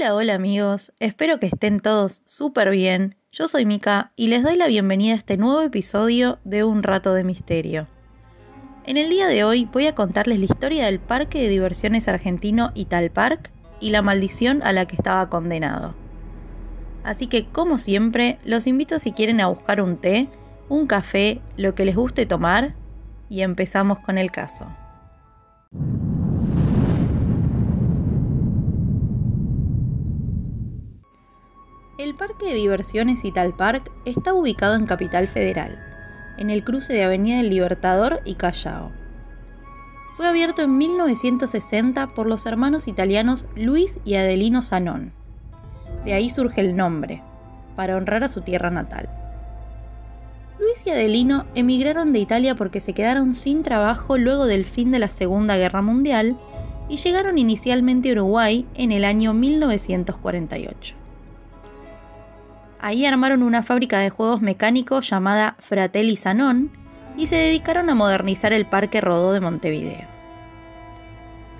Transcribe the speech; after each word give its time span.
Hola, 0.00 0.14
hola 0.14 0.34
amigos, 0.34 0.92
espero 1.00 1.40
que 1.40 1.46
estén 1.46 1.80
todos 1.80 2.22
súper 2.24 2.70
bien. 2.70 3.16
Yo 3.32 3.48
soy 3.48 3.66
Mika 3.66 4.12
y 4.14 4.28
les 4.28 4.44
doy 4.44 4.54
la 4.54 4.68
bienvenida 4.68 5.14
a 5.14 5.16
este 5.16 5.36
nuevo 5.36 5.60
episodio 5.60 6.38
de 6.44 6.62
Un 6.62 6.84
Rato 6.84 7.14
de 7.14 7.24
Misterio. 7.24 7.88
En 8.84 8.96
el 8.96 9.10
día 9.10 9.26
de 9.26 9.42
hoy 9.42 9.64
voy 9.64 9.88
a 9.88 9.96
contarles 9.96 10.38
la 10.38 10.44
historia 10.44 10.84
del 10.84 11.00
parque 11.00 11.42
de 11.42 11.48
diversiones 11.48 12.06
argentino 12.06 12.70
Italpark 12.76 13.50
y 13.80 13.90
la 13.90 14.00
maldición 14.00 14.62
a 14.62 14.72
la 14.72 14.86
que 14.86 14.94
estaba 14.94 15.28
condenado. 15.28 15.96
Así 17.02 17.26
que, 17.26 17.46
como 17.46 17.76
siempre, 17.76 18.38
los 18.44 18.68
invito 18.68 19.00
si 19.00 19.10
quieren 19.10 19.40
a 19.40 19.48
buscar 19.48 19.80
un 19.80 19.96
té, 19.96 20.28
un 20.68 20.86
café, 20.86 21.40
lo 21.56 21.74
que 21.74 21.84
les 21.84 21.96
guste 21.96 22.24
tomar, 22.24 22.76
y 23.28 23.40
empezamos 23.40 23.98
con 23.98 24.16
el 24.16 24.30
caso. 24.30 24.68
El 31.98 32.14
parque 32.14 32.46
de 32.46 32.54
diversiones 32.54 33.24
Italpark 33.24 33.90
está 34.04 34.32
ubicado 34.32 34.76
en 34.76 34.86
Capital 34.86 35.26
Federal, 35.26 35.80
en 36.36 36.48
el 36.48 36.62
cruce 36.62 36.92
de 36.92 37.02
Avenida 37.02 37.38
del 37.38 37.50
Libertador 37.50 38.20
y 38.24 38.36
Callao. 38.36 38.92
Fue 40.14 40.28
abierto 40.28 40.62
en 40.62 40.78
1960 40.78 42.06
por 42.14 42.28
los 42.28 42.46
hermanos 42.46 42.86
italianos 42.86 43.46
Luis 43.56 43.98
y 44.04 44.14
Adelino 44.14 44.62
Zanón. 44.62 45.10
De 46.04 46.12
ahí 46.12 46.30
surge 46.30 46.60
el 46.60 46.76
nombre, 46.76 47.20
para 47.74 47.96
honrar 47.96 48.22
a 48.22 48.28
su 48.28 48.42
tierra 48.42 48.70
natal. 48.70 49.08
Luis 50.60 50.86
y 50.86 50.90
Adelino 50.90 51.46
emigraron 51.56 52.12
de 52.12 52.20
Italia 52.20 52.54
porque 52.54 52.78
se 52.78 52.92
quedaron 52.92 53.32
sin 53.32 53.64
trabajo 53.64 54.18
luego 54.18 54.46
del 54.46 54.66
fin 54.66 54.92
de 54.92 55.00
la 55.00 55.08
Segunda 55.08 55.56
Guerra 55.56 55.82
Mundial 55.82 56.36
y 56.88 56.98
llegaron 56.98 57.38
inicialmente 57.38 58.10
a 58.10 58.12
Uruguay 58.12 58.66
en 58.76 58.92
el 58.92 59.04
año 59.04 59.34
1948. 59.34 60.97
Ahí 62.80 63.04
armaron 63.06 63.42
una 63.42 63.62
fábrica 63.62 63.98
de 63.98 64.10
juegos 64.10 64.40
mecánicos 64.40 65.10
llamada 65.10 65.56
Fratelli 65.58 66.16
Sanón 66.16 66.70
y 67.16 67.26
se 67.26 67.36
dedicaron 67.36 67.90
a 67.90 67.96
modernizar 67.96 68.52
el 68.52 68.66
Parque 68.66 69.00
Rodó 69.00 69.32
de 69.32 69.40
Montevideo. 69.40 70.06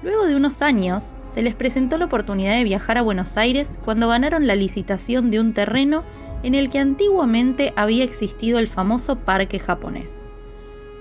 Luego 0.05 0.27
de 0.27 0.37
unos 0.37 0.63
años, 0.63 1.17
se 1.27 1.43
les 1.43 1.57
presentó 1.57 1.99
la 1.99 2.05
oportunidad 2.05 2.55
de 2.55 2.63
viajar 2.63 2.99
a 2.99 3.03
Buenos 3.03 3.37
Aires 3.37 3.81
cuando 3.85 4.07
ganaron 4.09 4.47
la 4.47 4.55
licitación 4.55 5.33
de 5.33 5.41
un 5.41 5.53
terreno 5.53 6.05
en 6.45 6.55
el 6.55 6.71
que 6.71 6.79
antiguamente 6.79 7.73
había 7.75 8.05
existido 8.05 8.61
el 8.61 8.69
famoso 8.69 9.17
Parque 9.19 9.59
Japonés, 9.59 10.31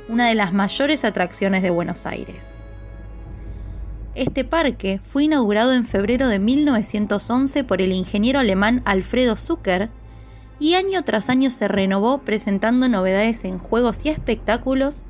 una 0.09 0.27
de 0.27 0.33
las 0.33 0.51
mayores 0.51 1.05
atracciones 1.05 1.61
de 1.61 1.69
Buenos 1.69 2.07
Aires. 2.07 2.63
Este 4.15 4.43
parque 4.43 4.99
fue 5.03 5.25
inaugurado 5.25 5.73
en 5.73 5.85
febrero 5.85 6.27
de 6.27 6.39
1911 6.39 7.63
por 7.63 7.83
el 7.83 7.91
ingeniero 7.91 8.39
alemán 8.39 8.81
Alfredo 8.83 9.35
Zucker 9.35 9.91
y 10.59 10.73
año 10.73 11.03
tras 11.03 11.29
año 11.29 11.49
se 11.49 11.67
renovó 11.67 12.19
presentando 12.19 12.89
novedades 12.89 13.43
en 13.45 13.59
juegos 13.59 14.05
y 14.05 14.09
espectáculos 14.09 15.03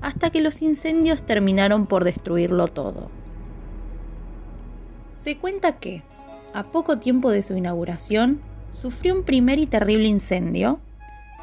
hasta 0.00 0.30
que 0.30 0.40
los 0.40 0.62
incendios 0.62 1.24
terminaron 1.24 1.86
por 1.86 2.04
destruirlo 2.04 2.68
todo. 2.68 3.10
Se 5.14 5.36
cuenta 5.36 5.78
que, 5.78 6.02
a 6.54 6.64
poco 6.64 6.98
tiempo 6.98 7.30
de 7.30 7.42
su 7.42 7.56
inauguración, 7.56 8.40
sufrió 8.72 9.14
un 9.14 9.22
primer 9.22 9.58
y 9.58 9.66
terrible 9.66 10.08
incendio, 10.08 10.80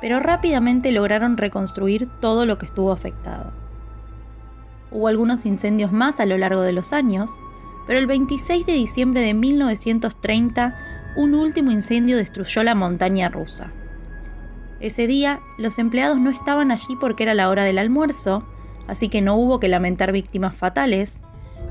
pero 0.01 0.19
rápidamente 0.19 0.91
lograron 0.91 1.37
reconstruir 1.37 2.09
todo 2.19 2.45
lo 2.45 2.57
que 2.57 2.65
estuvo 2.65 2.91
afectado. 2.91 3.51
Hubo 4.91 5.07
algunos 5.07 5.45
incendios 5.45 5.91
más 5.91 6.19
a 6.19 6.25
lo 6.25 6.37
largo 6.37 6.61
de 6.61 6.73
los 6.73 6.93
años, 6.93 7.31
pero 7.85 7.99
el 7.99 8.07
26 8.07 8.65
de 8.65 8.73
diciembre 8.73 9.21
de 9.21 9.33
1930 9.33 10.75
un 11.19 11.35
último 11.35 11.71
incendio 11.71 12.15
destruyó 12.15 12.63
la 12.63 12.75
montaña 12.75 13.27
rusa. 13.27 13.73
Ese 14.79 15.05
día, 15.05 15.41
los 15.57 15.77
empleados 15.77 16.17
no 16.17 16.29
estaban 16.29 16.71
allí 16.71 16.95
porque 16.97 17.23
era 17.23 17.33
la 17.33 17.49
hora 17.49 17.65
del 17.65 17.77
almuerzo, 17.77 18.45
así 18.87 19.09
que 19.09 19.21
no 19.21 19.35
hubo 19.35 19.59
que 19.59 19.67
lamentar 19.67 20.13
víctimas 20.13 20.55
fatales, 20.55 21.19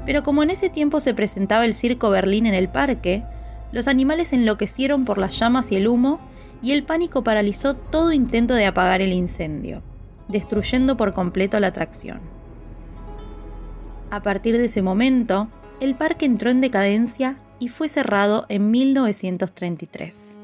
pero 0.05 0.23
como 0.23 0.43
en 0.43 0.51
ese 0.51 0.69
tiempo 0.69 1.01
se 1.01 1.15
presentaba 1.15 1.65
el 1.65 1.75
Circo 1.75 2.11
Berlín 2.11 2.45
en 2.45 2.53
el 2.53 2.69
parque, 2.69 3.25
los 3.73 3.89
animales 3.89 4.35
enloquecieron 4.35 5.07
por 5.07 5.17
las 5.17 5.39
llamas 5.39 5.73
y 5.73 5.77
el 5.77 5.89
humo, 5.89 6.21
y 6.61 6.73
el 6.73 6.83
pánico 6.83 7.25
paralizó 7.25 7.73
todo 7.73 8.13
intento 8.13 8.53
de 8.53 8.67
apagar 8.67 9.01
el 9.01 9.15
incendio, 9.15 9.83
destruyendo 10.29 10.99
por 10.99 11.15
completo 11.15 11.59
la 11.59 11.69
atracción. 11.69 12.21
A 14.11 14.21
partir 14.21 14.59
de 14.59 14.67
ese 14.67 14.83
momento, 14.83 15.49
el 15.81 15.95
parque 15.95 16.27
entró 16.27 16.51
en 16.51 16.61
decadencia 16.61 17.39
y 17.59 17.69
fue 17.69 17.89
cerrado 17.89 18.47
en 18.49 18.71
1933. 18.71 20.39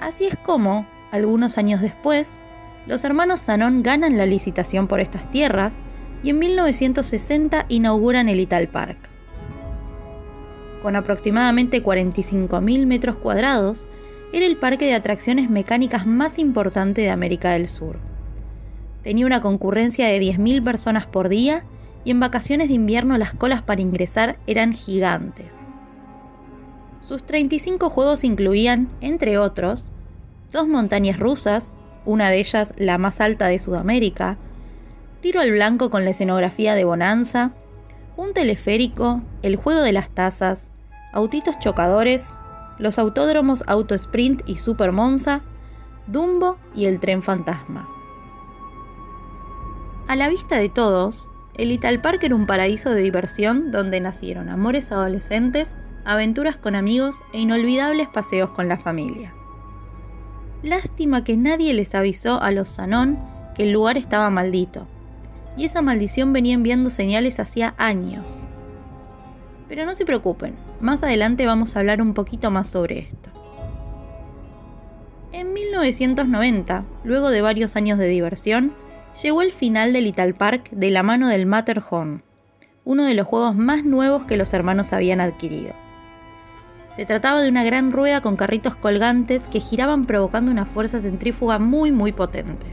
Así 0.00 0.26
es 0.26 0.36
como, 0.36 0.86
algunos 1.12 1.58
años 1.58 1.80
después, 1.80 2.38
los 2.86 3.04
hermanos 3.04 3.40
Sanón 3.40 3.82
ganan 3.82 4.18
la 4.18 4.26
licitación 4.26 4.88
por 4.88 5.00
estas 5.00 5.30
tierras 5.30 5.78
y 6.22 6.30
en 6.30 6.38
1960 6.38 7.66
inauguran 7.68 8.28
el 8.28 8.40
Ital 8.40 8.68
Park. 8.68 9.08
Con 10.82 10.96
aproximadamente 10.96 11.82
45.000 11.82 12.86
metros 12.86 13.16
cuadrados, 13.16 13.88
era 14.32 14.44
el 14.44 14.56
parque 14.56 14.86
de 14.86 14.94
atracciones 14.94 15.48
mecánicas 15.48 16.06
más 16.06 16.38
importante 16.38 17.00
de 17.00 17.10
América 17.10 17.52
del 17.52 17.68
Sur. 17.68 17.98
Tenía 19.02 19.26
una 19.26 19.40
concurrencia 19.40 20.08
de 20.08 20.20
10.000 20.20 20.62
personas 20.64 21.06
por 21.06 21.28
día 21.28 21.64
y 22.04 22.10
en 22.10 22.20
vacaciones 22.20 22.68
de 22.68 22.74
invierno 22.74 23.18
las 23.18 23.34
colas 23.34 23.62
para 23.62 23.80
ingresar 23.80 24.38
eran 24.46 24.72
gigantes. 24.72 25.56
Sus 27.00 27.24
35 27.24 27.90
juegos 27.90 28.24
incluían, 28.24 28.88
entre 29.00 29.38
otros, 29.38 29.90
dos 30.52 30.68
montañas 30.68 31.18
rusas, 31.18 31.76
una 32.04 32.30
de 32.30 32.38
ellas 32.38 32.72
la 32.76 32.98
más 32.98 33.20
alta 33.20 33.46
de 33.46 33.58
Sudamérica, 33.58 34.38
tiro 35.20 35.40
al 35.40 35.50
blanco 35.50 35.90
con 35.90 36.04
la 36.04 36.10
escenografía 36.10 36.74
de 36.74 36.84
Bonanza, 36.84 37.52
un 38.16 38.32
teleférico, 38.32 39.22
el 39.42 39.56
juego 39.56 39.80
de 39.80 39.92
las 39.92 40.10
tazas, 40.10 40.70
autitos 41.12 41.58
chocadores, 41.58 42.36
los 42.78 42.98
autódromos 42.98 43.64
Auto 43.66 43.94
Sprint 43.94 44.42
y 44.46 44.58
Super 44.58 44.92
Monza, 44.92 45.42
Dumbo 46.06 46.58
y 46.74 46.86
el 46.86 47.00
tren 47.00 47.22
fantasma. 47.22 47.88
A 50.06 50.16
la 50.16 50.28
vista 50.28 50.56
de 50.56 50.68
todos, 50.68 51.30
el 51.56 51.70
Ital 51.70 52.00
Park 52.00 52.24
era 52.24 52.34
un 52.34 52.46
paraíso 52.46 52.90
de 52.90 53.02
diversión 53.02 53.70
donde 53.70 54.00
nacieron 54.00 54.48
amores 54.48 54.90
adolescentes, 54.90 55.76
aventuras 56.04 56.56
con 56.56 56.74
amigos 56.74 57.22
e 57.32 57.40
inolvidables 57.40 58.08
paseos 58.08 58.50
con 58.50 58.68
la 58.68 58.76
familia. 58.76 59.32
Lástima 60.62 61.22
que 61.22 61.36
nadie 61.36 61.72
les 61.74 61.94
avisó 61.94 62.40
a 62.42 62.50
los 62.50 62.68
Sanón 62.68 63.18
que 63.54 63.64
el 63.64 63.72
lugar 63.72 63.96
estaba 63.96 64.30
maldito, 64.30 64.88
y 65.56 65.64
esa 65.64 65.82
maldición 65.82 66.32
venía 66.32 66.54
enviando 66.54 66.90
señales 66.90 67.38
hacía 67.38 67.74
años. 67.78 68.46
Pero 69.68 69.86
no 69.86 69.94
se 69.94 70.04
preocupen, 70.04 70.56
más 70.80 71.02
adelante 71.02 71.46
vamos 71.46 71.76
a 71.76 71.80
hablar 71.80 72.02
un 72.02 72.14
poquito 72.14 72.50
más 72.50 72.68
sobre 72.68 72.98
esto. 72.98 73.30
En 75.32 75.52
1990, 75.52 76.84
luego 77.04 77.30
de 77.30 77.42
varios 77.42 77.76
años 77.76 77.98
de 77.98 78.08
diversión, 78.08 78.72
llegó 79.22 79.42
el 79.42 79.52
final 79.52 79.92
del 79.92 80.06
Ital 80.06 80.34
Park 80.34 80.70
de 80.70 80.90
la 80.90 81.02
mano 81.02 81.28
del 81.28 81.46
Matterhorn, 81.46 82.22
uno 82.84 83.04
de 83.04 83.14
los 83.14 83.26
juegos 83.26 83.54
más 83.54 83.84
nuevos 83.84 84.24
que 84.24 84.36
los 84.36 84.52
hermanos 84.52 84.92
habían 84.92 85.20
adquirido. 85.20 85.72
Se 86.94 87.06
trataba 87.06 87.42
de 87.42 87.48
una 87.48 87.64
gran 87.64 87.92
rueda 87.92 88.20
con 88.20 88.36
carritos 88.36 88.76
colgantes 88.76 89.48
que 89.48 89.60
giraban 89.60 90.04
provocando 90.04 90.50
una 90.50 90.64
fuerza 90.64 91.00
centrífuga 91.00 91.58
muy 91.58 91.92
muy 91.92 92.12
potente. 92.12 92.66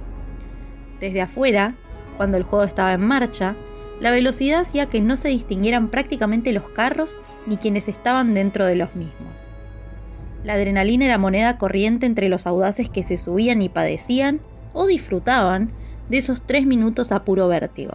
Desde 1.00 1.22
afuera, 1.22 1.74
cuando 2.18 2.38
el 2.38 2.44
juego 2.44 2.64
estaba 2.64 2.94
en 2.94 3.02
marcha, 3.02 3.56
la 4.00 4.12
velocidad 4.12 4.62
hacía 4.62 4.88
que 4.88 5.02
no 5.02 5.18
se 5.18 5.30
distinguieran 5.30 5.90
prácticamente 5.90 6.52
los 6.52 6.70
carros 6.70 7.18
ni 7.48 7.58
quienes 7.58 7.88
estaban 7.88 8.34
dentro 8.34 8.66
de 8.66 8.76
los 8.76 8.96
mismos. 8.96 9.34
La 10.44 10.54
adrenalina 10.54 11.06
era 11.06 11.18
moneda 11.18 11.58
corriente 11.58 12.06
entre 12.06 12.30
los 12.30 12.48
audaces 12.48 12.90
que 12.90 13.04
se 13.04 13.18
subían 13.18 13.62
y 13.62 13.70
padecían 13.70 14.42
o 14.74 14.88
disfrutaban 14.88 15.72
de 16.12 16.18
esos 16.18 16.42
tres 16.42 16.66
minutos 16.66 17.14
a 17.14 17.24
puro 17.24 17.48
vértigo. 17.48 17.94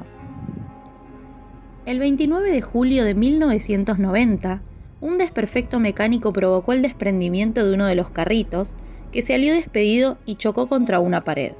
El 1.85 1.99
29 1.99 2.51
de 2.51 2.63
julio 2.63 3.05
de 3.05 3.13
1990, 3.15 4.63
un 5.03 5.19
desperfecto 5.19 5.79
mecánico 5.81 6.33
provocó 6.33 6.73
el 6.73 6.81
desprendimiento 6.81 7.65
de 7.65 7.75
uno 7.75 7.85
de 7.85 7.95
los 7.95 8.09
carritos, 8.09 8.75
que 9.13 9.21
salió 9.21 9.53
despedido 9.53 10.17
y 10.25 10.37
chocó 10.37 10.67
contra 10.67 10.99
una 10.99 11.25
pared. 11.25 11.53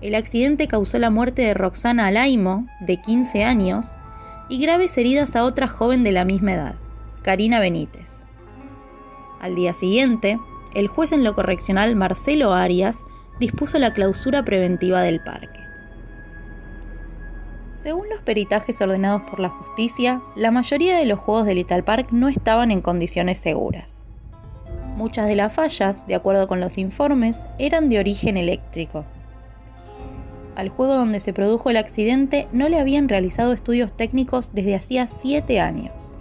El 0.00 0.16
accidente 0.16 0.66
causó 0.66 0.98
la 0.98 1.10
muerte 1.10 1.42
de 1.42 1.54
Roxana 1.54 2.08
Alaimo, 2.08 2.66
de 2.80 3.00
15 3.00 3.44
años, 3.44 3.96
y 4.48 4.60
graves 4.60 4.98
heridas 4.98 5.36
a 5.36 5.44
otra 5.44 5.68
joven 5.68 6.02
de 6.02 6.10
la 6.10 6.24
misma 6.24 6.54
edad, 6.54 6.74
Karina 7.22 7.60
Benítez. 7.60 8.24
Al 9.40 9.54
día 9.54 9.74
siguiente, 9.74 10.40
el 10.74 10.88
juez 10.88 11.12
en 11.12 11.22
lo 11.22 11.34
correccional 11.34 11.94
Marcelo 11.94 12.52
Arias 12.52 13.04
dispuso 13.40 13.78
la 13.78 13.92
clausura 13.92 14.44
preventiva 14.44 15.00
del 15.00 15.18
parque. 15.18 15.60
Según 17.72 18.10
los 18.10 18.20
peritajes 18.20 18.80
ordenados 18.82 19.22
por 19.22 19.40
la 19.40 19.48
justicia, 19.48 20.20
la 20.36 20.50
mayoría 20.50 20.98
de 20.98 21.06
los 21.06 21.18
juegos 21.18 21.46
de 21.46 21.54
Little 21.54 21.82
Park 21.82 22.08
no 22.12 22.28
estaban 22.28 22.70
en 22.70 22.82
condiciones 22.82 23.38
seguras. 23.38 24.04
Muchas 24.94 25.26
de 25.26 25.36
las 25.36 25.54
fallas, 25.54 26.06
de 26.06 26.14
acuerdo 26.14 26.46
con 26.46 26.60
los 26.60 26.76
informes, 26.76 27.46
eran 27.58 27.88
de 27.88 27.98
origen 27.98 28.36
eléctrico. 28.36 29.06
Al 30.56 30.68
juego 30.68 30.94
donde 30.94 31.20
se 31.20 31.32
produjo 31.32 31.70
el 31.70 31.78
accidente 31.78 32.46
no 32.52 32.68
le 32.68 32.78
habían 32.78 33.08
realizado 33.08 33.54
estudios 33.54 33.94
técnicos 33.94 34.52
desde 34.52 34.74
hacía 34.74 35.06
7 35.06 35.60
años. 35.60 36.16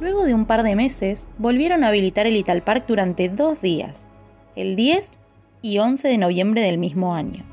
Luego 0.00 0.24
de 0.24 0.34
un 0.34 0.44
par 0.44 0.64
de 0.64 0.76
meses, 0.76 1.30
volvieron 1.38 1.82
a 1.82 1.88
habilitar 1.88 2.26
el 2.26 2.34
Little 2.34 2.60
Park 2.60 2.84
durante 2.86 3.30
dos 3.30 3.62
días, 3.62 4.10
el 4.56 4.76
10 4.76 5.18
y 5.62 5.78
11 5.78 6.08
de 6.08 6.18
noviembre 6.18 6.62
del 6.62 6.78
mismo 6.78 7.14
año. 7.14 7.44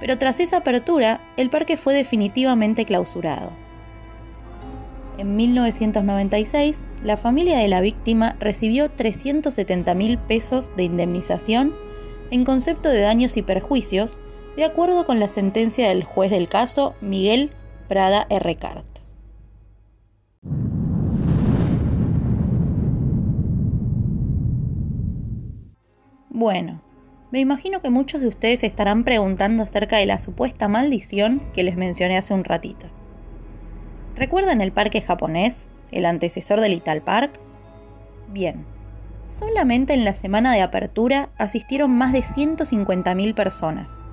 Pero 0.00 0.16
tras 0.18 0.40
esa 0.40 0.58
apertura, 0.58 1.20
el 1.36 1.50
parque 1.50 1.76
fue 1.76 1.94
definitivamente 1.94 2.86
clausurado. 2.86 3.50
En 5.18 5.36
1996, 5.36 6.86
la 7.04 7.18
familia 7.18 7.58
de 7.58 7.68
la 7.68 7.82
víctima 7.82 8.36
recibió 8.40 8.88
370 8.88 9.94
mil 9.94 10.16
pesos 10.16 10.74
de 10.76 10.84
indemnización 10.84 11.74
en 12.30 12.44
concepto 12.44 12.88
de 12.88 13.00
daños 13.00 13.36
y 13.36 13.42
perjuicios, 13.42 14.18
de 14.56 14.64
acuerdo 14.64 15.04
con 15.04 15.20
la 15.20 15.28
sentencia 15.28 15.88
del 15.88 16.04
juez 16.04 16.30
del 16.30 16.48
caso, 16.48 16.94
Miguel 17.02 17.50
Prada 17.86 18.26
Rcart. 18.30 18.89
Bueno, 26.32 26.80
me 27.32 27.40
imagino 27.40 27.82
que 27.82 27.90
muchos 27.90 28.20
de 28.20 28.28
ustedes 28.28 28.62
estarán 28.62 29.02
preguntando 29.02 29.64
acerca 29.64 29.96
de 29.96 30.06
la 30.06 30.20
supuesta 30.20 30.68
maldición 30.68 31.42
que 31.52 31.64
les 31.64 31.76
mencioné 31.76 32.16
hace 32.16 32.32
un 32.32 32.44
ratito. 32.44 32.86
¿Recuerdan 34.14 34.60
el 34.60 34.70
parque 34.70 35.00
japonés, 35.00 35.70
el 35.90 36.06
antecesor 36.06 36.60
del 36.60 36.74
Ital 36.74 37.02
Park? 37.02 37.32
Bien, 38.28 38.64
solamente 39.24 39.92
en 39.92 40.04
la 40.04 40.14
semana 40.14 40.52
de 40.52 40.62
apertura 40.62 41.30
asistieron 41.36 41.90
más 41.90 42.12
de 42.12 42.20
150.000 42.20 43.34
personas. 43.34 44.04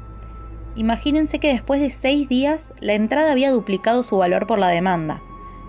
Imagínense 0.75 1.37
que 1.37 1.51
después 1.51 1.79
de 1.81 1.91
6 1.91 2.27
días 2.27 2.73
la 2.79 2.93
entrada 2.93 3.31
había 3.31 3.51
duplicado 3.51 4.01
su 4.01 4.17
valor 4.17 4.47
por 4.47 4.57
la 4.57 4.69
demanda. 4.69 5.21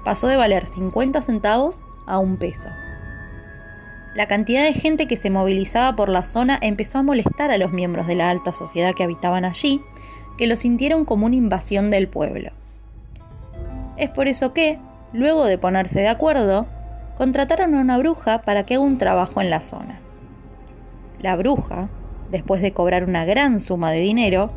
Pasó 0.02 0.28
de 0.28 0.36
valer 0.36 0.66
50 0.66 1.20
centavos 1.20 1.82
a 2.06 2.18
un 2.18 2.38
peso. 2.38 2.70
La 4.18 4.26
cantidad 4.26 4.64
de 4.64 4.72
gente 4.72 5.06
que 5.06 5.16
se 5.16 5.30
movilizaba 5.30 5.94
por 5.94 6.08
la 6.08 6.24
zona 6.24 6.58
empezó 6.60 6.98
a 6.98 7.04
molestar 7.04 7.52
a 7.52 7.56
los 7.56 7.70
miembros 7.70 8.08
de 8.08 8.16
la 8.16 8.30
alta 8.30 8.50
sociedad 8.50 8.92
que 8.92 9.04
habitaban 9.04 9.44
allí, 9.44 9.80
que 10.36 10.48
lo 10.48 10.56
sintieron 10.56 11.04
como 11.04 11.26
una 11.26 11.36
invasión 11.36 11.92
del 11.92 12.08
pueblo. 12.08 12.50
Es 13.96 14.10
por 14.10 14.26
eso 14.26 14.52
que, 14.52 14.80
luego 15.12 15.44
de 15.44 15.56
ponerse 15.56 16.00
de 16.00 16.08
acuerdo, 16.08 16.66
contrataron 17.16 17.76
a 17.76 17.80
una 17.80 17.96
bruja 17.96 18.42
para 18.42 18.66
que 18.66 18.74
haga 18.74 18.82
un 18.82 18.98
trabajo 18.98 19.40
en 19.40 19.50
la 19.50 19.60
zona. 19.60 20.00
La 21.20 21.36
bruja, 21.36 21.88
después 22.32 22.60
de 22.60 22.72
cobrar 22.72 23.04
una 23.04 23.24
gran 23.24 23.60
suma 23.60 23.92
de 23.92 24.00
dinero, 24.00 24.50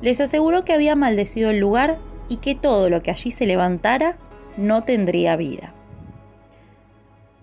les 0.00 0.20
aseguró 0.20 0.64
que 0.64 0.74
había 0.74 0.94
maldecido 0.94 1.50
el 1.50 1.58
lugar 1.58 1.98
y 2.28 2.36
que 2.36 2.54
todo 2.54 2.88
lo 2.88 3.02
que 3.02 3.10
allí 3.10 3.32
se 3.32 3.46
levantara 3.46 4.16
no 4.56 4.84
tendría 4.84 5.34
vida. 5.34 5.74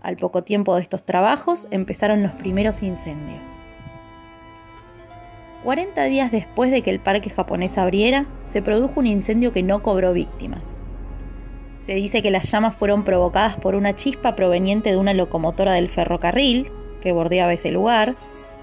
Al 0.06 0.18
poco 0.18 0.44
tiempo 0.44 0.76
de 0.76 0.84
estos 0.84 1.04
trabajos 1.04 1.68
empezaron 1.72 2.22
los 2.22 2.32
primeros 2.34 2.84
incendios. 2.84 3.60
40 5.64 6.04
días 6.04 6.32
después 6.32 6.70
de 6.70 6.84
que 6.84 6.92
el 6.92 7.00
parque 7.00 7.32
japonés 7.32 7.80
abriera, 7.80 8.28
se 8.44 8.62
produjo 8.62 9.00
un 9.00 9.08
incendio 9.08 9.52
que 9.52 9.64
no 9.64 9.82
cobró 9.82 10.14
víctimas. 10.14 10.80
Se 11.80 11.96
dice 11.96 12.22
que 12.22 12.30
las 12.30 12.52
llamas 12.52 12.76
fueron 12.76 13.04
provocadas 13.04 13.56
por 13.56 13.74
una 13.74 13.96
chispa 13.96 14.36
proveniente 14.36 14.92
de 14.92 14.98
una 14.98 15.16
locomotora 15.16 15.74
del 15.74 15.90
ferrocarril 15.90 16.70
que 17.02 17.12
bordeaba 17.12 17.54
ese 17.54 17.72
lugar, 17.72 18.16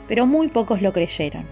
pero 0.07 0.27
muy 0.27 0.47
pocos 0.47 0.81
lo 0.81 0.93
creyeron. 0.93 1.45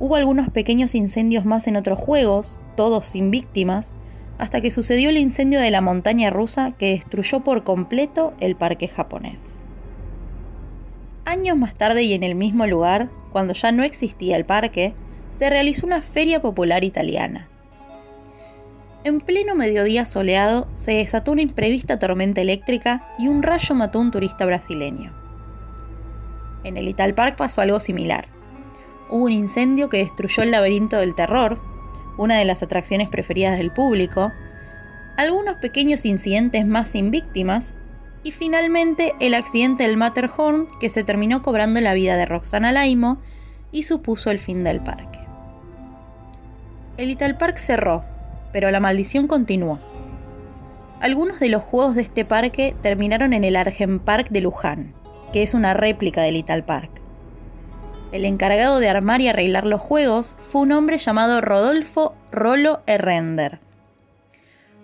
Hubo 0.00 0.16
algunos 0.16 0.50
pequeños 0.50 0.96
incendios 0.96 1.44
más 1.44 1.68
en 1.68 1.76
otros 1.76 2.00
juegos, 2.00 2.58
todos 2.74 3.06
sin 3.06 3.30
víctimas, 3.30 3.92
hasta 4.38 4.60
que 4.60 4.70
sucedió 4.70 5.10
el 5.10 5.16
incendio 5.16 5.60
de 5.60 5.70
la 5.70 5.80
montaña 5.80 6.30
rusa 6.30 6.72
que 6.72 6.90
destruyó 6.90 7.40
por 7.40 7.64
completo 7.64 8.34
el 8.40 8.56
parque 8.56 8.88
japonés. 8.88 9.62
Años 11.24 11.56
más 11.56 11.74
tarde 11.74 12.02
y 12.04 12.12
en 12.12 12.22
el 12.22 12.34
mismo 12.34 12.66
lugar, 12.66 13.10
cuando 13.32 13.52
ya 13.52 13.72
no 13.72 13.82
existía 13.82 14.36
el 14.36 14.44
parque, 14.44 14.94
se 15.32 15.50
realizó 15.50 15.86
una 15.86 16.00
feria 16.00 16.40
popular 16.40 16.84
italiana. 16.84 17.48
En 19.04 19.20
pleno 19.20 19.54
mediodía 19.54 20.04
soleado 20.04 20.66
se 20.72 20.94
desató 20.94 21.32
una 21.32 21.42
imprevista 21.42 21.98
tormenta 21.98 22.40
eléctrica 22.40 23.08
y 23.18 23.28
un 23.28 23.42
rayo 23.42 23.74
mató 23.74 23.98
a 23.98 24.02
un 24.02 24.10
turista 24.10 24.44
brasileño. 24.46 25.12
En 26.64 26.76
el 26.76 26.88
Ital 26.88 27.14
Park 27.14 27.36
pasó 27.36 27.60
algo 27.60 27.78
similar. 27.78 28.26
Hubo 29.08 29.26
un 29.26 29.32
incendio 29.32 29.88
que 29.88 29.98
destruyó 29.98 30.42
el 30.42 30.50
laberinto 30.50 30.96
del 30.96 31.14
terror, 31.14 31.60
una 32.18 32.36
de 32.38 32.44
las 32.44 32.62
atracciones 32.62 33.08
preferidas 33.08 33.58
del 33.58 33.70
público, 33.70 34.32
algunos 35.16 35.56
pequeños 35.56 36.04
incidentes 36.04 36.66
más 36.66 36.88
sin 36.88 37.10
víctimas 37.10 37.74
y 38.22 38.32
finalmente 38.32 39.14
el 39.20 39.34
accidente 39.34 39.84
del 39.84 39.96
Matterhorn 39.96 40.68
que 40.80 40.88
se 40.88 41.04
terminó 41.04 41.42
cobrando 41.42 41.80
la 41.80 41.94
vida 41.94 42.16
de 42.16 42.26
Roxana 42.26 42.72
Laimo 42.72 43.18
y 43.72 43.84
supuso 43.84 44.30
el 44.30 44.38
fin 44.38 44.64
del 44.64 44.80
parque. 44.80 45.20
El 46.96 47.10
Ital 47.10 47.36
Park 47.38 47.58
cerró 47.58 48.04
pero 48.56 48.70
la 48.70 48.80
maldición 48.80 49.26
continuó. 49.26 49.78
Algunos 51.00 51.40
de 51.40 51.50
los 51.50 51.60
juegos 51.60 51.94
de 51.94 52.00
este 52.00 52.24
parque 52.24 52.74
terminaron 52.80 53.34
en 53.34 53.44
el 53.44 53.54
Argen 53.54 53.98
Park 53.98 54.28
de 54.30 54.40
Luján, 54.40 54.94
que 55.30 55.42
es 55.42 55.52
una 55.52 55.74
réplica 55.74 56.22
del 56.22 56.36
Little 56.36 56.62
Park. 56.62 57.02
El 58.12 58.24
encargado 58.24 58.78
de 58.78 58.88
armar 58.88 59.20
y 59.20 59.28
arreglar 59.28 59.66
los 59.66 59.80
juegos 59.80 60.36
fue 60.40 60.62
un 60.62 60.72
hombre 60.72 60.98
llamado 60.98 61.40
Rodolfo 61.40 62.14
Rolo 62.30 62.82
Errender. 62.86 63.58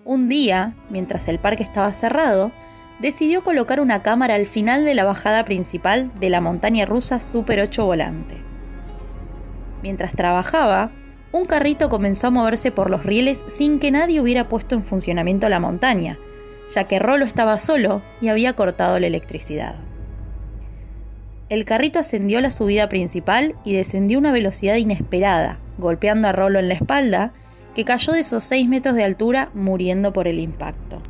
Un 0.03 0.27
día, 0.27 0.75
mientras 0.89 1.29
el 1.29 1.39
parque 1.39 1.63
estaba 1.63 1.93
cerrado, 1.93 2.51
decidió 2.99 3.43
colocar 3.43 3.79
una 3.79 4.03
cámara 4.03 4.35
al 4.35 4.45
final 4.45 4.83
de 4.83 4.93
la 4.93 5.05
bajada 5.05 5.45
principal 5.45 6.11
de 6.19 6.29
la 6.29 6.41
montaña 6.41 6.85
rusa 6.85 7.21
Super 7.21 7.61
8 7.61 7.85
Volante. 7.85 8.41
Mientras 9.81 10.13
trabajaba, 10.13 10.91
un 11.31 11.45
carrito 11.45 11.89
comenzó 11.89 12.27
a 12.27 12.31
moverse 12.31 12.71
por 12.71 12.89
los 12.89 13.05
rieles 13.05 13.43
sin 13.47 13.79
que 13.79 13.91
nadie 13.91 14.19
hubiera 14.19 14.49
puesto 14.49 14.75
en 14.75 14.83
funcionamiento 14.83 15.47
la 15.47 15.59
montaña, 15.59 16.17
ya 16.73 16.83
que 16.85 16.99
Rolo 16.99 17.25
estaba 17.25 17.57
solo 17.57 18.01
y 18.21 18.27
había 18.27 18.53
cortado 18.53 18.99
la 18.99 19.07
electricidad. 19.07 19.77
El 21.49 21.65
carrito 21.65 21.99
ascendió 21.99 22.41
la 22.41 22.51
subida 22.51 22.89
principal 22.89 23.55
y 23.63 23.73
descendió 23.73 24.17
a 24.17 24.21
una 24.21 24.31
velocidad 24.31 24.75
inesperada, 24.75 25.59
golpeando 25.77 26.27
a 26.27 26.31
Rolo 26.31 26.59
en 26.59 26.69
la 26.69 26.73
espalda, 26.73 27.33
que 27.75 27.85
cayó 27.85 28.13
de 28.13 28.21
esos 28.21 28.43
6 28.43 28.67
metros 28.67 28.95
de 28.95 29.03
altura 29.03 29.49
muriendo 29.53 30.13
por 30.13 30.27
el 30.27 30.39
impacto. 30.39 31.01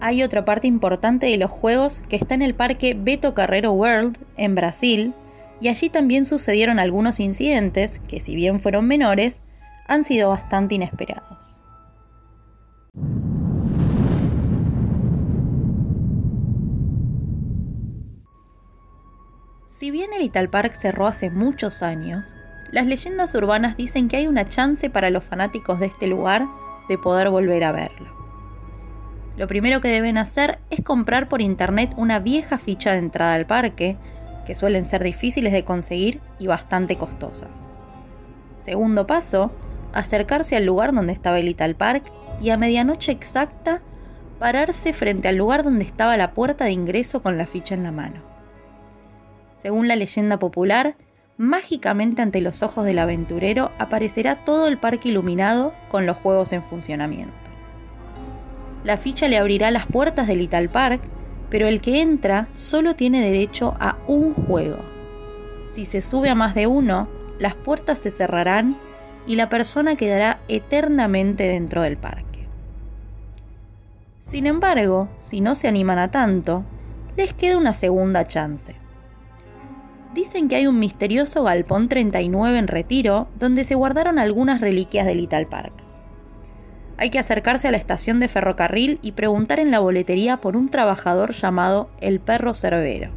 Hay 0.00 0.22
otra 0.22 0.44
parte 0.44 0.66
importante 0.66 1.26
de 1.26 1.38
los 1.38 1.50
juegos 1.50 2.02
que 2.08 2.16
está 2.16 2.34
en 2.34 2.42
el 2.42 2.54
parque 2.54 2.94
Beto 2.98 3.34
Carrero 3.34 3.72
World, 3.72 4.18
en 4.36 4.54
Brasil, 4.54 5.14
y 5.60 5.68
allí 5.68 5.88
también 5.88 6.26
sucedieron 6.26 6.78
algunos 6.78 7.18
incidentes 7.18 8.00
que 8.06 8.20
si 8.20 8.34
bien 8.34 8.60
fueron 8.60 8.86
menores, 8.86 9.40
han 9.88 10.04
sido 10.04 10.30
bastante 10.30 10.74
inesperados. 10.74 11.62
Si 19.76 19.90
bien 19.90 20.14
el 20.14 20.22
Ital 20.22 20.48
Park 20.48 20.72
cerró 20.72 21.06
hace 21.06 21.28
muchos 21.28 21.82
años, 21.82 22.34
las 22.70 22.86
leyendas 22.86 23.34
urbanas 23.34 23.76
dicen 23.76 24.08
que 24.08 24.16
hay 24.16 24.26
una 24.26 24.48
chance 24.48 24.88
para 24.88 25.10
los 25.10 25.22
fanáticos 25.22 25.80
de 25.80 25.84
este 25.84 26.06
lugar 26.06 26.46
de 26.88 26.96
poder 26.96 27.28
volver 27.28 27.62
a 27.62 27.72
verlo. 27.72 28.06
Lo 29.36 29.46
primero 29.46 29.82
que 29.82 29.88
deben 29.88 30.16
hacer 30.16 30.60
es 30.70 30.80
comprar 30.80 31.28
por 31.28 31.42
internet 31.42 31.92
una 31.98 32.20
vieja 32.20 32.56
ficha 32.56 32.92
de 32.92 33.00
entrada 33.00 33.34
al 33.34 33.44
parque, 33.44 33.98
que 34.46 34.54
suelen 34.54 34.86
ser 34.86 35.04
difíciles 35.04 35.52
de 35.52 35.66
conseguir 35.66 36.22
y 36.38 36.46
bastante 36.46 36.96
costosas. 36.96 37.70
Segundo 38.56 39.06
paso, 39.06 39.50
acercarse 39.92 40.56
al 40.56 40.64
lugar 40.64 40.94
donde 40.94 41.12
estaba 41.12 41.38
el 41.38 41.44
Little 41.44 41.74
Park 41.74 42.04
y 42.40 42.48
a 42.48 42.56
medianoche 42.56 43.12
exacta 43.12 43.82
pararse 44.38 44.94
frente 44.94 45.28
al 45.28 45.36
lugar 45.36 45.64
donde 45.64 45.84
estaba 45.84 46.16
la 46.16 46.32
puerta 46.32 46.64
de 46.64 46.72
ingreso 46.72 47.20
con 47.20 47.36
la 47.36 47.46
ficha 47.46 47.74
en 47.74 47.82
la 47.82 47.92
mano. 47.92 48.35
Según 49.56 49.88
la 49.88 49.96
leyenda 49.96 50.38
popular, 50.38 50.96
mágicamente 51.38 52.22
ante 52.22 52.40
los 52.40 52.62
ojos 52.62 52.84
del 52.84 52.98
aventurero 52.98 53.70
aparecerá 53.78 54.36
todo 54.36 54.68
el 54.68 54.78
parque 54.78 55.10
iluminado 55.10 55.74
con 55.88 56.06
los 56.06 56.16
juegos 56.16 56.52
en 56.52 56.62
funcionamiento. 56.62 57.34
La 58.84 58.96
ficha 58.96 59.28
le 59.28 59.36
abrirá 59.36 59.70
las 59.70 59.86
puertas 59.86 60.26
del 60.26 60.38
Little 60.38 60.68
Park 60.68 61.00
pero 61.50 61.68
el 61.68 61.80
que 61.80 62.00
entra 62.00 62.48
solo 62.54 62.96
tiene 62.96 63.22
derecho 63.22 63.76
a 63.78 63.96
un 64.06 64.34
juego. 64.34 64.78
Si 65.68 65.84
se 65.84 66.00
sube 66.00 66.28
a 66.28 66.34
más 66.34 66.54
de 66.54 66.66
uno, 66.66 67.08
las 67.38 67.54
puertas 67.54 67.98
se 67.98 68.10
cerrarán 68.10 68.76
y 69.26 69.36
la 69.36 69.48
persona 69.48 69.96
quedará 69.96 70.40
eternamente 70.48 71.44
dentro 71.44 71.82
del 71.82 71.96
parque. 71.96 72.48
Sin 74.20 74.46
embargo, 74.46 75.08
si 75.18 75.40
no 75.40 75.54
se 75.54 75.68
animan 75.68 75.98
a 75.98 76.10
tanto, 76.10 76.64
les 77.16 77.32
queda 77.32 77.58
una 77.58 77.74
segunda 77.74 78.26
chance. 78.26 78.74
Dicen 80.16 80.48
que 80.48 80.56
hay 80.56 80.66
un 80.66 80.78
misterioso 80.78 81.42
galpón 81.42 81.90
39 81.90 82.58
en 82.58 82.68
retiro 82.68 83.28
donde 83.38 83.64
se 83.64 83.74
guardaron 83.74 84.18
algunas 84.18 84.62
reliquias 84.62 85.04
del 85.04 85.18
Little 85.18 85.44
Park. 85.44 85.74
Hay 86.96 87.10
que 87.10 87.18
acercarse 87.18 87.68
a 87.68 87.70
la 87.70 87.76
estación 87.76 88.18
de 88.18 88.28
ferrocarril 88.28 88.98
y 89.02 89.12
preguntar 89.12 89.60
en 89.60 89.70
la 89.70 89.78
boletería 89.78 90.38
por 90.38 90.56
un 90.56 90.70
trabajador 90.70 91.32
llamado 91.32 91.90
el 92.00 92.18
perro 92.18 92.54
Cerbero, 92.54 93.10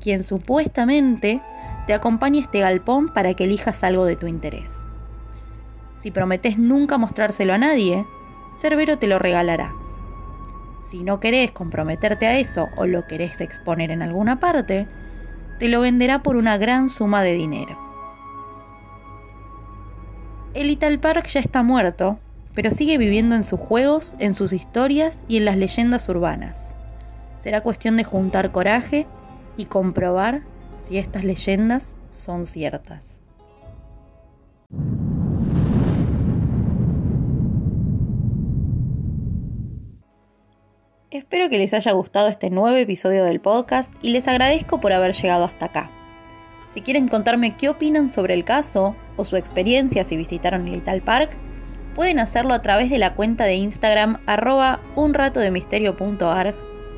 quien 0.00 0.24
supuestamente 0.24 1.40
te 1.86 1.94
acompaña 1.94 2.40
este 2.40 2.58
galpón 2.58 3.10
para 3.14 3.34
que 3.34 3.44
elijas 3.44 3.84
algo 3.84 4.04
de 4.04 4.16
tu 4.16 4.26
interés. 4.26 4.80
Si 5.94 6.10
prometes 6.10 6.58
nunca 6.58 6.98
mostrárselo 6.98 7.54
a 7.54 7.58
nadie, 7.58 8.04
Cerbero 8.60 8.98
te 8.98 9.06
lo 9.06 9.20
regalará. 9.20 9.72
Si 10.82 11.04
no 11.04 11.20
querés 11.20 11.52
comprometerte 11.52 12.26
a 12.26 12.38
eso 12.40 12.66
o 12.76 12.86
lo 12.86 13.06
querés 13.06 13.40
exponer 13.40 13.92
en 13.92 14.02
alguna 14.02 14.40
parte, 14.40 14.88
te 15.58 15.68
lo 15.68 15.80
venderá 15.80 16.22
por 16.22 16.36
una 16.36 16.56
gran 16.56 16.88
suma 16.88 17.22
de 17.22 17.32
dinero. 17.32 17.76
El 20.54 20.70
Ital 20.70 20.98
Park 20.98 21.26
ya 21.26 21.40
está 21.40 21.62
muerto, 21.62 22.18
pero 22.54 22.70
sigue 22.70 22.98
viviendo 22.98 23.34
en 23.34 23.44
sus 23.44 23.60
juegos, 23.60 24.16
en 24.18 24.34
sus 24.34 24.52
historias 24.52 25.22
y 25.28 25.36
en 25.36 25.44
las 25.44 25.56
leyendas 25.56 26.08
urbanas. 26.08 26.74
Será 27.38 27.60
cuestión 27.60 27.96
de 27.96 28.04
juntar 28.04 28.50
coraje 28.50 29.06
y 29.56 29.66
comprobar 29.66 30.42
si 30.74 30.98
estas 30.98 31.24
leyendas 31.24 31.96
son 32.10 32.44
ciertas. 32.46 33.20
Espero 41.10 41.48
que 41.48 41.56
les 41.56 41.72
haya 41.72 41.92
gustado 41.92 42.28
este 42.28 42.50
nuevo 42.50 42.76
episodio 42.76 43.24
del 43.24 43.40
podcast 43.40 43.90
y 44.02 44.10
les 44.10 44.28
agradezco 44.28 44.78
por 44.78 44.92
haber 44.92 45.14
llegado 45.14 45.44
hasta 45.44 45.64
acá. 45.64 45.90
Si 46.68 46.82
quieren 46.82 47.08
contarme 47.08 47.56
qué 47.56 47.70
opinan 47.70 48.10
sobre 48.10 48.34
el 48.34 48.44
caso 48.44 48.94
o 49.16 49.24
su 49.24 49.36
experiencia 49.36 50.04
si 50.04 50.18
visitaron 50.18 50.66
el 50.66 50.72
Little 50.72 51.00
Park, 51.00 51.30
pueden 51.94 52.18
hacerlo 52.18 52.52
a 52.52 52.60
través 52.60 52.90
de 52.90 52.98
la 52.98 53.14
cuenta 53.14 53.44
de 53.44 53.54
Instagram 53.54 54.20
arroba 54.26 54.80
unratodemisterio.arg, 54.96 56.54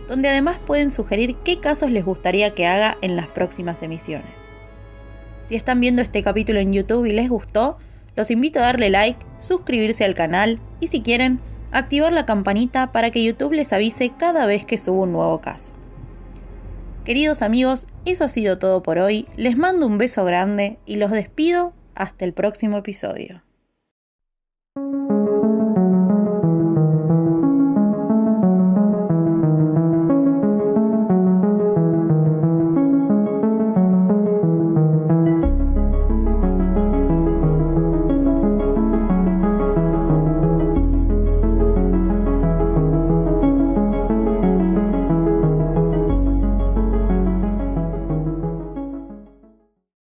donde 0.08 0.28
además 0.28 0.58
pueden 0.58 0.90
sugerir 0.90 1.36
qué 1.44 1.60
casos 1.60 1.92
les 1.92 2.04
gustaría 2.04 2.50
que 2.50 2.66
haga 2.66 2.96
en 3.02 3.14
las 3.14 3.28
próximas 3.28 3.80
emisiones. 3.84 4.50
Si 5.44 5.54
están 5.54 5.78
viendo 5.78 6.02
este 6.02 6.24
capítulo 6.24 6.58
en 6.58 6.72
YouTube 6.72 7.06
y 7.06 7.12
les 7.12 7.28
gustó, 7.28 7.78
los 8.16 8.32
invito 8.32 8.58
a 8.58 8.62
darle 8.62 8.90
like, 8.90 9.24
suscribirse 9.38 10.04
al 10.04 10.14
canal 10.16 10.58
y 10.80 10.88
si 10.88 11.00
quieren, 11.00 11.38
activar 11.72 12.12
la 12.12 12.26
campanita 12.26 12.92
para 12.92 13.10
que 13.10 13.24
YouTube 13.24 13.52
les 13.52 13.72
avise 13.72 14.10
cada 14.16 14.46
vez 14.46 14.64
que 14.64 14.78
subo 14.78 15.02
un 15.02 15.12
nuevo 15.12 15.40
caso. 15.40 15.74
Queridos 17.04 17.42
amigos, 17.42 17.86
eso 18.04 18.24
ha 18.24 18.28
sido 18.28 18.58
todo 18.58 18.82
por 18.82 18.98
hoy, 18.98 19.26
les 19.36 19.56
mando 19.56 19.86
un 19.86 19.98
beso 19.98 20.24
grande 20.24 20.78
y 20.86 20.96
los 20.96 21.10
despido 21.10 21.72
hasta 21.94 22.24
el 22.24 22.32
próximo 22.32 22.78
episodio. 22.78 23.42